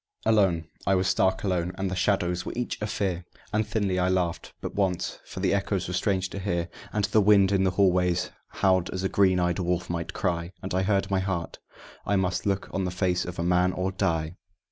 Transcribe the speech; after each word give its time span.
Alone, 0.25 0.65
I 0.87 0.95
was 0.95 1.07
stark 1.07 1.43
alone, 1.43 1.73
and 1.77 1.91
the 1.91 1.95
shadows 1.95 2.43
were 2.43 2.53
each 2.55 2.81
a 2.81 2.87
fear; 2.87 3.23
And 3.53 3.67
thinly 3.67 3.99
I 3.99 4.09
laughed, 4.09 4.51
but 4.59 4.73
once, 4.73 5.19
for 5.25 5.41
the 5.41 5.53
echoes 5.53 5.87
were 5.87 5.93
strange 5.93 6.31
to 6.31 6.39
hear; 6.39 6.69
And 6.91 7.05
the 7.05 7.21
wind 7.21 7.51
in 7.51 7.63
the 7.65 7.69
hallways 7.69 8.31
howled 8.47 8.89
as 8.89 9.03
a 9.03 9.09
green 9.09 9.39
eyed 9.39 9.59
wolf 9.59 9.91
might 9.91 10.11
cry, 10.13 10.53
And 10.63 10.73
I 10.73 10.81
heard 10.81 11.11
my 11.11 11.19
heart: 11.19 11.59
I 12.03 12.15
must 12.15 12.47
look 12.47 12.67
on 12.73 12.83
the 12.83 12.89
face 12.89 13.25
of 13.25 13.37
a 13.37 13.43
man, 13.43 13.73
or 13.73 13.91
die! 13.91 14.37